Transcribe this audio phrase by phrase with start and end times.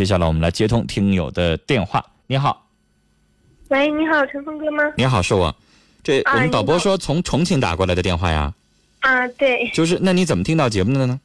[0.00, 2.02] 接下来我们来接通听友的电话。
[2.26, 2.66] 你好，
[3.68, 4.82] 喂，你好，陈峰哥吗？
[4.96, 5.54] 你好，是我。
[6.02, 8.50] 这啊我们导播说从重庆打过来的电话呀，
[9.00, 11.20] 啊，对，就是那你怎么听到节目的呢？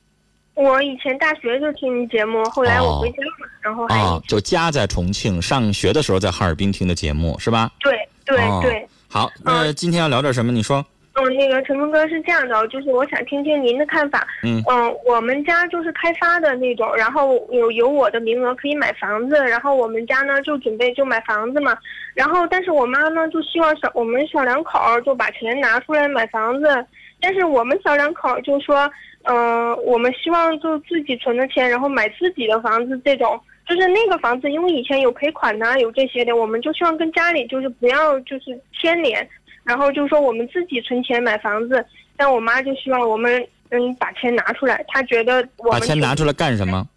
[0.55, 7.71] 我以前大学就听你节目，后来我回家了，然后还、哦，就家在重庆，上学的时候在哈尔滨听的节目是吧？
[7.79, 7.93] 对
[8.25, 8.85] 对哦对。
[9.07, 10.51] 好，那今天要聊点什么？
[10.51, 10.85] 你说。
[11.15, 14.27] 嗯，那个陈峰哥是这样的，就是我想听听您的看法。
[14.43, 14.61] 嗯
[15.05, 21.77] 我们家就是开发的那种，然后有有我的名额可以买房子，然后我们家呢就准备就买房子嘛，
[22.13, 26.85] 然后但是我妈呢就希望小我们小两口就把钱拿出来买房子，
[27.21, 28.91] 但是我们小两口就说，
[29.23, 33.39] 嗯、我们希望就自己存的钱，然后买自己的房子这种。
[33.67, 39.27] 就是那个房子，因为以前有赔款呐、有这些的，我们就希望跟家里就是不要就是牵连，
[39.65, 46.87] 然后就说我们自己存钱买房子，但我妈就希望我们嗯把钱拿出来，她觉得我把钱拿出来干什么？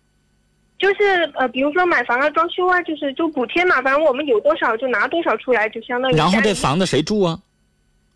[0.78, 7.40] 就是呃，比如说买房啊、装修啊，就是就补贴嘛，反正我们有多少就拿多少出来，就相当于然后这房子谁住啊？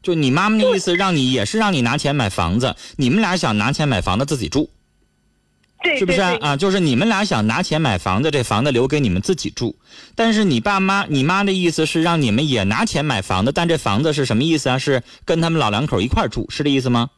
[0.00, 4.68] 就你妈妈的意思，让你也是让你拿钱买房子，你们俩想拿钱买房子自己住，
[5.83, 6.56] 对是不是啊？
[6.56, 9.75] 就是你们俩想拿钱买房子，这房子留给你们自己住，
[10.14, 14.78] 但是你爸妈、你妈的意思是让你们也拿钱买房子，但这房子是什么意思啊？
[14.78, 17.11] 是跟他们老两口一块住，是这意思吗？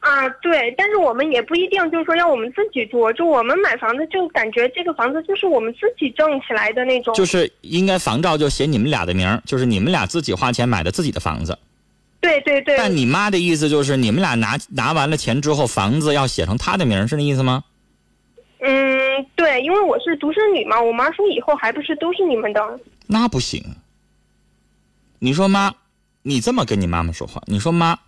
[0.00, 11.58] 啊，对，但是我们也不一定就是说要我们自己住，就我们买房子就感觉这个房子就是我们自己挣起来的那种，就是应该房照就写你们俩的名儿，就是你们俩自己花钱买的自己的房子。
[12.20, 17.64] 对对对，但你妈的意思就是你们俩拿拿完了钱之后，房子要写成她的名儿，是那意思吗？
[18.60, 23.62] 嗯，对，因为我是独生女嘛，我妈说以后还不是都是你们的，那不行。
[25.20, 25.74] 你说妈，
[26.22, 27.98] 你这么跟你妈妈说话，你说妈，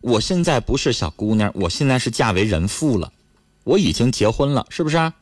[0.00, 3.12] 我现在不是小姑娘，我现在是嫁为人妇了，
[3.64, 5.14] 我已经结婚了，是不是啊？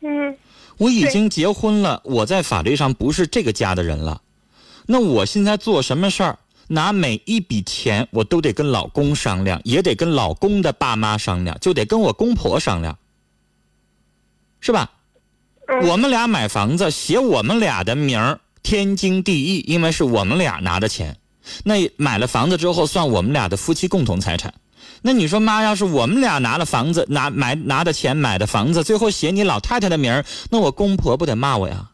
[0.00, 0.36] 嗯
[0.78, 4.22] 我已经结婚了，我在法律上不是这个家的人了。
[4.86, 12.98] 那我现在做什么事儿，拿每一笔钱，我都得跟老公商量，也得跟老公的爸妈商量，就得跟我公婆商量，
[14.62, 14.90] 是吧？
[15.68, 21.16] 嗯我们俩买房子，写我们俩的名儿，天经地义，因为是我们俩拿的钱。
[21.64, 24.54] 那买了房子之后，算我们俩的夫妻共同财产。
[25.02, 31.90] 那你说妈，要是我们俩拿了房子，拿买拿的钱买的房子，最后写你老太太的名儿，那我公婆不得骂我呀？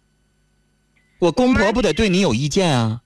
[1.18, 3.00] 我公婆不得对你有意见啊？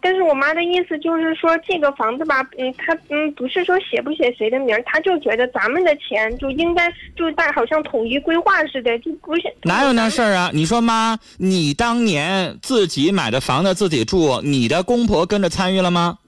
[0.00, 10.50] 但是我妈的意思就是说，这个房子吧，嗯，她嗯不是说写不写谁的名，她就觉得咱们的钱就应该就大好像统一规划似的，就不是哪有那事儿啊？
[10.52, 16.18] 你说妈，你当年自己买的房子自己住，你的公婆跟着参与了吗？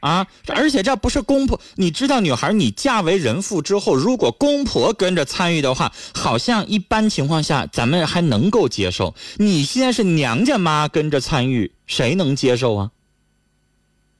[0.00, 0.26] 啊！
[0.46, 9.14] 而且这不是公婆，你知道，女孩你嫁为人妇之后，如果公婆跟着参与的话，好像一般情况下咱们还能够接受。
[9.36, 12.90] 你现在是娘家妈跟着参与，谁能接受啊？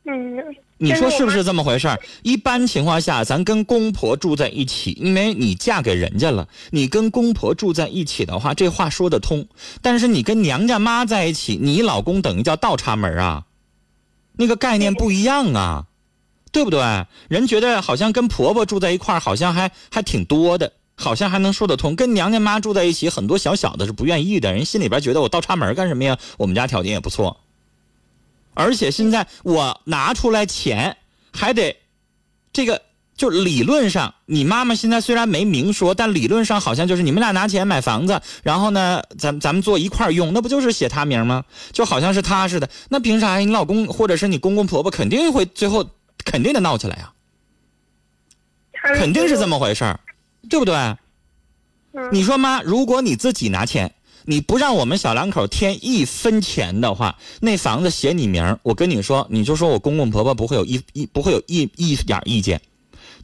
[0.04, 0.38] 嗯，
[0.78, 2.00] 你说是不是这么回事儿？
[2.22, 9.46] 一般情况下，咱跟公婆住在一起，因为你嫁给人家了，你跟公婆住在一起的话，这话说得通。
[9.82, 13.44] 但是你跟娘家妈在一起，你老公等于叫倒插门啊，
[14.38, 15.86] 那个概念不一样啊，
[16.52, 16.80] 对不对？
[17.28, 21.96] 人觉得好像跟婆婆住在一块儿，好像还还挺多的，好像还能说得通。
[21.96, 26.16] 跟娘家妈住在一起，很多小小的是不愿意的，人心里边觉得我倒插门干什么呀？
[26.36, 27.40] 我们家条件也不错。
[28.54, 30.96] 而且现在我拿出来钱，
[31.32, 31.76] 还得
[32.52, 32.82] 这个
[33.18, 41.44] 就理论上，你妈妈现在虽然没明说，但理论上好像就是你们俩拿钱买房子，然后呢，咱咱们做一块儿用，那不就是写他名吗？
[41.72, 42.70] 就好像是他似的。
[42.88, 43.38] 那凭啥呀？
[43.38, 45.84] 你老公或者是你公公婆婆肯定会最后
[46.24, 47.12] 肯定得闹起来呀、
[48.94, 49.98] 肯定是这么回事儿，
[50.48, 50.96] 对不对？
[52.12, 53.92] 你说妈，如果你自己拿钱，
[54.26, 62.60] 你不让我们小两口添一分钱的话，那房子写你名儿我跟你说，你就说我公公婆婆不会有一一不会有一一点意见。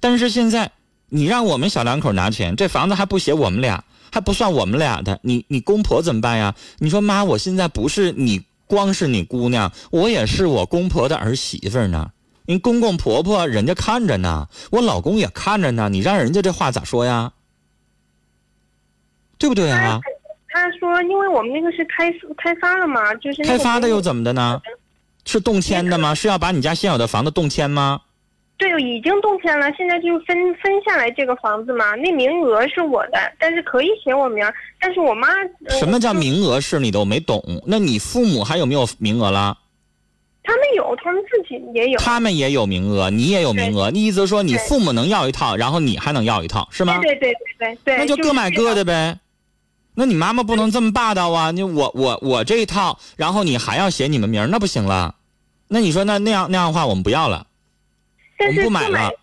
[0.04, 0.70] 但是现在
[1.09, 3.82] 你让我们小两口拿钱，这房子还不写我们俩，
[4.12, 6.54] 还不算我们俩的，你你公婆怎么办呀？
[6.78, 12.11] 你说妈，我现在不是你光是你姑娘，我也是我公婆的儿媳妇呢。
[12.44, 17.32] 人公公婆婆人家看着呢，我老公也看着呢，你让人家这话咋说呀？
[19.38, 19.99] 对不对啊？
[20.50, 24.61] 他说，因为我们那个是开开发了嘛，就是开发的又怎么的呢？
[25.25, 26.14] 是动迁的吗？
[26.14, 28.02] 是要把你家现有的房子动迁吗？
[28.56, 35.29] 对，已经动迁了，现在就分分下来这个房子嘛，那名额是我的，但是可以写我名儿，但是我妈、
[35.67, 37.01] 呃什么叫名额是你的？
[37.01, 37.43] 我没懂。
[37.67, 39.59] 那你父母还有没有名额了？
[40.45, 41.99] 他们有，他们自己也有。
[41.99, 43.91] 他们也有名额，你也有名额。
[43.91, 46.99] 你意思说你父母能要一套，然后你还能要一套，是吗？
[47.01, 48.85] 对对对对对，那就各买各的。
[48.85, 49.19] 呗。
[49.97, 51.51] 那你妈妈不能这么霸道啊！
[51.51, 55.15] 你我我我这一套，然后你还要写你们名儿，那不行了。
[55.69, 57.54] 那你说那那样那样的话，我们不要了，我
[58.46, 59.14] 但是们不买各买了。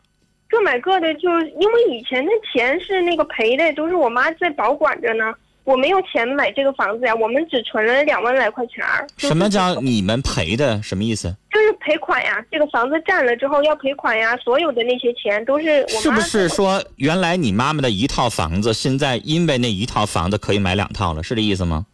[0.49, 5.33] 各买各的，就是因为以前的钱是那个赔的，都是我妈在保管着呢。
[5.63, 9.07] 我没有钱买这个房子呀，我们只存了两万来块钱儿。
[9.17, 10.81] 什么叫你们赔的？
[10.81, 11.33] 什么意思？
[11.51, 12.43] 就是赔款呀？
[12.51, 16.01] 这个房子占了之后要赔款呀，所有的那些钱都是我妈。
[16.01, 21.85] 是不是说原来你妈妈的一套房子，现在因为那一套房子可以买两套了，是这意思吗？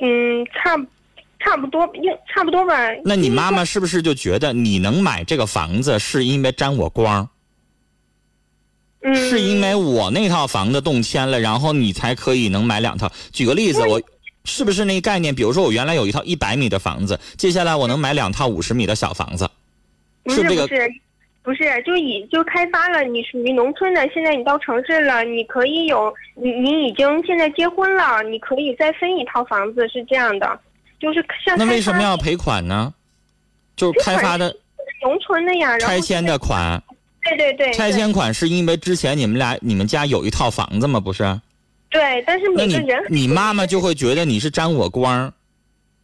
[0.00, 0.76] 嗯，差
[1.38, 2.74] 差不多，应差不多吧。
[3.04, 7.28] 那你妈妈是不是就觉得你能买这个房子是因为沾我光？
[9.00, 13.10] 嗯，是因为我那套房子动迁了，然后你才可以能买两套。
[13.32, 14.02] 举个例子，我
[14.44, 15.32] 是不是那个概念？
[15.32, 19.48] 比如说我原来有一套一百米的房子，接下来我能买两套五十米的小房子，
[20.24, 20.92] 不是是这个不是
[21.44, 30.60] 不是，就已就开发了，你属于农村的，现在你到城市了，你可以有你你已经现在结婚了，你可以再分一套房子，是这样的，
[31.00, 32.92] 就是像那为什么要赔款呢？
[33.76, 34.54] 就是开发的
[35.02, 35.78] 农村的呀？
[35.78, 36.82] 拆迁的款，
[37.22, 40.98] 对对对，拆迁款是因为之前你们俩你们家有一套房子吗？
[40.98, 41.40] 不是？
[41.90, 45.32] 对，但是那你每个人你妈妈就会觉得你是沾我光儿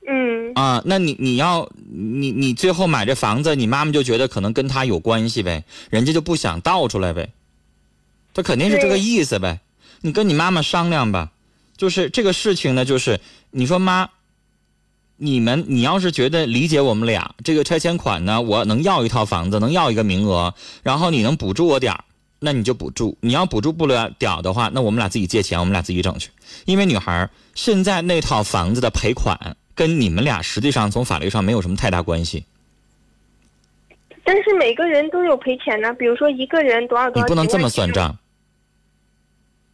[0.07, 0.83] 嗯啊？
[0.87, 7.31] 那你你要你你最后买这房子，你妈妈就觉得可能跟他有关系呗，人家就不想倒出来呗，
[8.33, 9.61] 他肯定是这个意思呗。
[10.03, 11.31] 你跟你妈妈商量吧，
[11.77, 13.21] 就是这个事情呢，就是
[13.51, 14.09] 你说妈，
[15.17, 20.53] 你们你要是觉得理解我们俩这个拆迁款呢，我能要一套房子，能要一个名额，
[20.83, 22.05] 然后你能补助我点儿，
[22.41, 23.17] 那你就补助。
[23.21, 26.31] 你要补助不了点儿的话，那我们俩自己借钱，我们俩自己整去。
[26.65, 32.45] 因为女孩儿现在那套房子的赔款跟你们俩实际上从法律上没有什么太大关系，
[34.25, 38.19] 但是每个人都有赔钱呢，比如说一个人多少多少，你不能这么算账。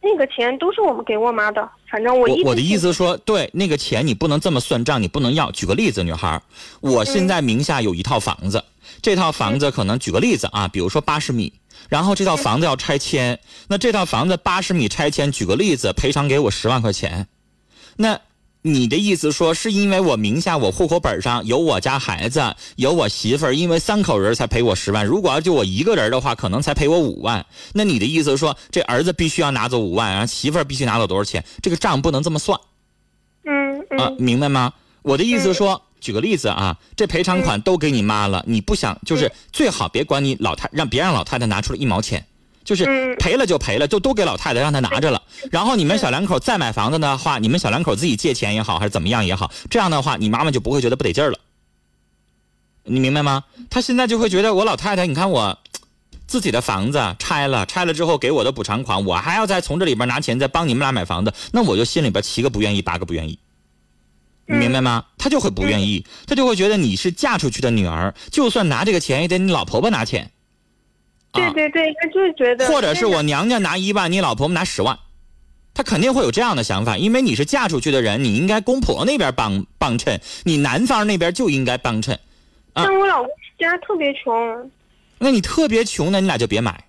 [0.01, 5.51] 那个钱都是我们给我妈的，反正我一直我我的意思说，对那个钱你不能这么算账，你不能要。
[5.51, 6.41] 举个例子，女孩，
[6.79, 8.63] 我现在名下有一套房子，
[9.01, 11.53] 这套房子可能举个例子啊，比如说八十米，
[11.87, 17.27] 然后这套房子要拆迁，那这套房子八十米拆迁，举个例子，赔偿给我十万块钱，
[17.97, 18.19] 那。
[18.63, 25.03] 你的意思说，是因为我名下我户口本上有我家孩子，有我媳妇儿，因为三口人才赔我十万。
[25.03, 27.43] 如果要就我一个人的话，可能才赔我五万。
[27.73, 31.43] 那你的意思说，这儿子必须要拿走五万，然后媳妇儿必须拿走多少钱？
[31.61, 32.59] 这个账不能这么算。
[33.45, 34.73] 嗯啊，嗯明白吗？
[35.01, 42.23] 我的意思说，举个例子啊，这赔偿款都给你妈了，你不想就是最好别管你老太，让别让老太太拿出来一毛钱，
[42.63, 45.21] 就是嗯赔了就赔了，就都给老太太让她拿着了。
[45.51, 51.39] 然后你们小两口再买房子的话，你们小两口自己借钱也好，还是怎么样也好，这样的话你妈妈就不会觉得不得劲儿了。
[52.83, 53.43] 你明白吗？
[53.69, 55.57] 她现在就会觉得我老太太，你看我。
[56.27, 63.37] 自己的房子拆了，拆了之后给我的补偿款，我还要再从这里边拿钱再帮你们俩买房子，那我就心里边七个不愿意，八个不愿意。
[64.45, 65.03] 你明白吗？
[65.17, 70.31] 她就会不愿意，她就会觉得你是嫁出去的女儿，就算拿这个钱也得你老婆婆拿钱，啊，
[71.33, 74.97] 对对对，他就是觉得，或者是我娘家拿一万，你老婆婆拿十万，
[75.73, 82.13] 他肯定会有这样的想法，因为你是嫁出去的人，你应该公婆那边帮帮衬，你男方那边就应该帮衬，
[82.73, 82.83] 啊。
[82.85, 84.71] 但我老公家特别穷，
[85.19, 86.83] 那你特别穷，那你俩就别买。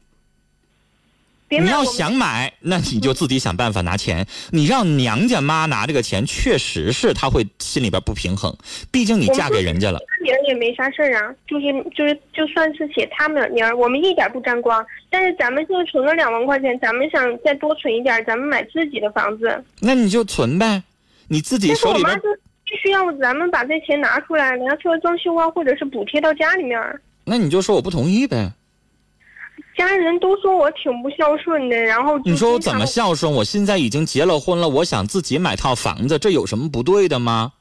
[1.60, 4.26] 你要想买，那你就自己想办法拿钱。
[4.50, 8.56] 你让娘家妈拿这个钱，确实是她会心里边不平衡，
[8.90, 9.98] 毕竟你嫁给人家了。
[9.98, 14.84] 他名儿也没啥事儿啊，就是就是就算是写他们名儿，我们一点不沾光。
[15.10, 19.62] 但是咱们现在存了两万块钱，咱们想再多存一点，咱们买自己的房子。
[19.80, 20.82] 那你就存呗，
[21.28, 22.22] 你自己手里边我妈就
[22.64, 27.00] 必须要咱们把这钱拿出来，拿出来装修啊，或者是补贴到家里面儿。
[27.24, 28.52] 那你就说我不同意呗。
[29.76, 33.32] 家人都说我挺不孝顺的，然后你说我怎么孝顺？
[33.32, 37.52] 我现在已经结了婚了，我想自己买套房子，这有什么不对的吗？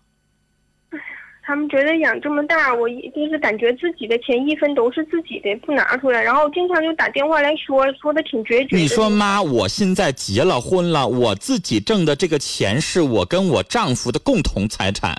[1.44, 8.78] 他们觉得养这么大，我一就是感觉自己的钱一分都是自己的，不拿出来，然后经常就打电话来说，说的挺决绝。
[8.78, 15.18] 你说妈，我现在结了婚了，我自己挣的这个钱是我跟我丈夫的共同财产，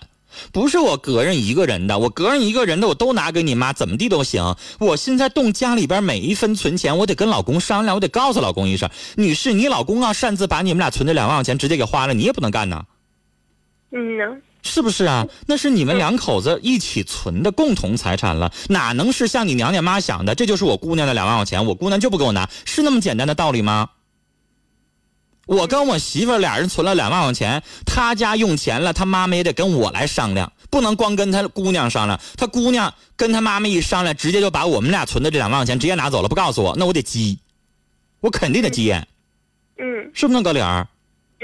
[0.53, 1.99] 不是我个人一个人的。
[1.99, 4.57] 我个人一个人的我都拿给你妈，怎么地都行。
[4.79, 12.85] 我现在动家里边每一分存钱，我得跟老公商量，我得告诉老公一声，女士，你老公要擅自把你们俩存的两万块钱直接给花了，你也不能干呐。
[13.91, 14.25] 嗯呢，
[14.63, 15.27] 是不是啊？
[15.47, 20.35] 那是你们两口子一起存的共同财产了，哪能是像你娘家妈想的？
[20.35, 23.91] 这就是我姑娘的两万块钱，我姑娘就不给我拿，是那么简单的道理吗？
[25.47, 32.19] 我跟我媳妇俩人存了两万块钱，他家用钱了，他妈妈也得跟我来商量，不能光跟他姑娘商量。
[32.37, 37.39] 他姑娘跟他妈妈一商量，直接就把我们俩存的这两万块钱直接拿走了，不告诉我，那我得急，
[38.21, 39.07] 我肯定得急眼，
[39.79, 40.87] 嗯是不是那个理儿？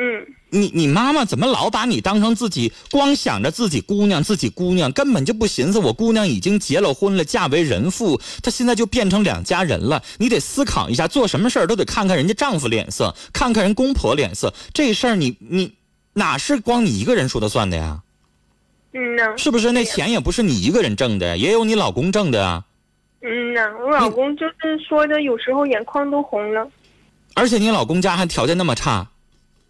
[0.00, 10.02] 嗯你你妈妈怎么老把你当成自己，光想着自己姑娘，自己姑娘，根本就不寻思我姑娘已经结了婚了，嫁为人妇，她现在就变成两家人了。
[10.18, 14.54] 你得思考一下，做什么事儿都得看看人家丈夫脸色，看看人公婆脸色。
[14.72, 15.74] 这事儿你你
[16.14, 18.00] 哪是光你一个人说的算的呀？
[18.94, 19.70] 嗯呢，是不是？
[19.72, 22.64] 那钱也不是你一个人挣的，也有你老公挣的啊。
[23.20, 26.66] 嗯呐，我老公就是说的，有时候眼眶都红了。
[27.34, 29.06] 而且你老公家还条件那么差，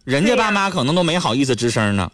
[0.09, 2.11] 人家爸妈可能都没好意思吱声呢。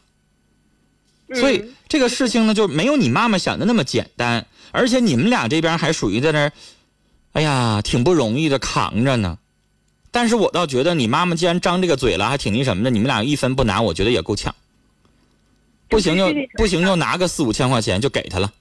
[1.29, 6.51] 嗯、所以这个事情呢，就没有你妈妈想的那么简单，而且你们俩这边还属于在那儿，
[7.31, 9.37] 哎呀，挺不容易的扛着呢。
[10.11, 14.53] 但是我倒觉得你妈妈既然张这个嘴了，还挺那什么的，你们俩一分不拿，我觉得也够呛。
[15.87, 18.51] 不行就不行就拿个四五千块钱就给他了。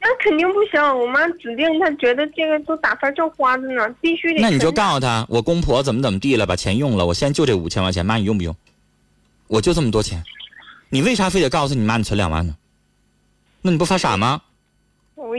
[0.00, 4.40] 那肯定不行，我妈指定她觉得这个都打发叫花子呢，必须得。
[4.40, 8.54] 那你就告诉他，我公婆怎么怎么地了，把钱用了，我现在就这五千块钱，妈你用不用？
[9.48, 10.22] 我就这么多钱，
[10.88, 12.56] 你为啥非得告诉你妈你存两万呢？
[13.62, 14.42] 那你不发傻吗？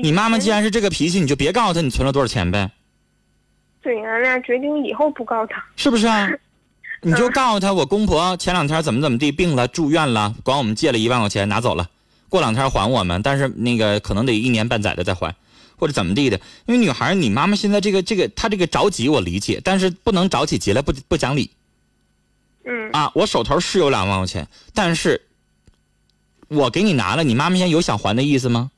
[0.02, 2.70] 你妈妈既然是这个脾气，你就别告诉她你存了多少钱呗，
[3.82, 5.64] 对，俺俩决定以后不告她。
[5.76, 6.30] 是不是啊？
[7.02, 11.90] 你就告诉她，我公婆前两天怎么怎么地病了，住院了，管我们借了一万块钱拿走了，
[12.28, 15.34] 过两天还我们，但是那个可能得一年半载的再还，
[15.78, 16.40] 或者怎么地的。
[16.66, 21.52] 因为女孩，你妈妈现在这个这个她这个着急我理解，但是不能着起急来不不讲理。
[22.68, 25.22] 嗯啊，我手头是有两万块钱，但是
[26.50, 28.70] 我给你拿了，你妈妈现在有想还的意思吗？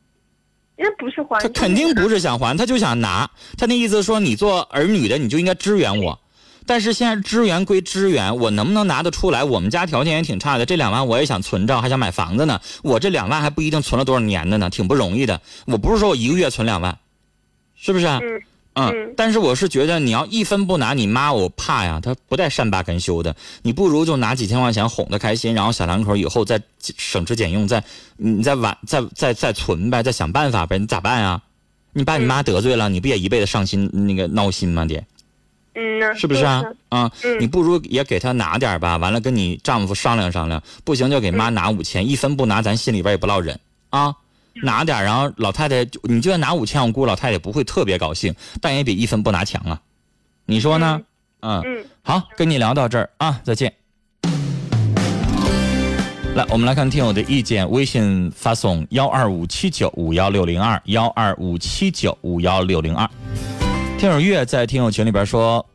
[0.78, 3.30] 那不是还，他肯定不是想还，他就想拿。
[3.58, 6.20] 他那意思说，你做儿女的，你就应该支援我。
[6.66, 9.44] 但是现在支援归支援，我能不能拿得出来？
[9.44, 12.62] 我们家条件也挺差的，这两万我也想存着，还想买房子呢。
[12.84, 15.42] 我这两万还不一定存了多少年的呢，挺不容易的。
[15.66, 16.98] 我不是说我一个月存两万，
[17.76, 18.20] 是不是啊？
[18.22, 18.42] 嗯
[18.80, 23.36] 嗯嗯，但是我是觉得你要一分不拿，你妈我怕呀，她不带善罢甘休的。
[23.62, 26.62] 你不如就拿几千块钱哄她开心，然后小两口以后再
[26.98, 27.84] 省吃俭用，再
[28.18, 30.78] 你再晚再再再存呗，再想办法呗。
[30.78, 31.42] 你咋办啊？
[31.92, 34.86] 你把你妈得罪了，你不也一辈子伤心那个闹心吗？
[34.86, 35.04] 爹，
[35.74, 36.64] 嗯呐，是不是啊？
[36.90, 43.60] 啊，嗯你不如也给她拿点吧，完了跟你丈夫商量商量，不行就给妈拿五千，一分不拿，咱心里边也不落忍
[43.90, 44.14] 啊。
[44.64, 49.80] 拿点，然后老太太，你就算拿五千，我估老太太不会特别高兴，但也比一分不拿强啊。
[50.46, 51.02] 你说呢？
[51.42, 53.74] 嗯，嗯，好，跟你聊到这儿啊，再见。
[56.36, 63.10] 来，我们来看听友的意见，微信发送幺二五七九五幺六零二幺二五七九五幺六零二。
[63.98, 65.66] 听友月在听友群里边说，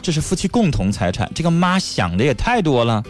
[0.00, 3.02] 这是夫妻共同财产，这个妈想的也太多了。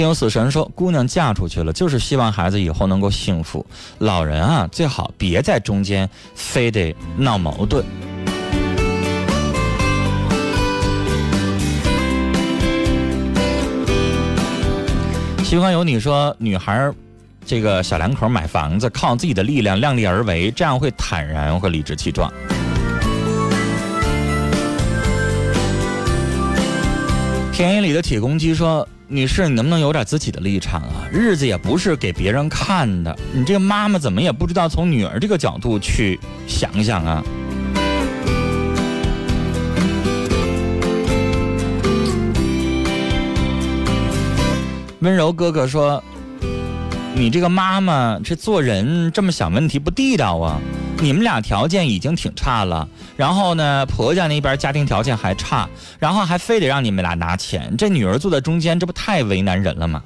[0.00, 3.66] 听友死神说，姑娘嫁出去了，就是希望孩子以后能够幸福。
[3.98, 7.84] 老人啊，最好别在中间非得闹矛盾。
[15.44, 16.90] 喜欢有你说，女孩
[17.44, 22.32] 这个小两口买房子，靠自己的力量量力而为，这样会坦然，会理直气壮。
[27.52, 31.02] 田野里的铁公鸡说：“女士，你能不能有点自己的立场啊？
[31.10, 37.20] 日子也不是给别人看的，你这个妈妈怎么也不知道从女儿这个角度去想想啊？”
[45.00, 46.00] 温柔哥哥说
[47.20, 50.58] ：“你这个妈妈这做人这么想问题不地道啊！
[51.02, 60.02] 你们俩条件已经挺差了，然后呢，婆家那边家庭条件还差，然后还非得让你们俩拿钱，这女儿坐在中间，这不太为难人了吗？”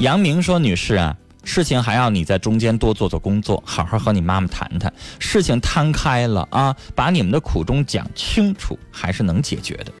[0.00, 9.92] 杨明说：“女士啊，事情还要你在中间多做做工作，好好和你妈妈谈谈，事情摊开了啊，把你们的苦衷讲清楚，还是能解决的。”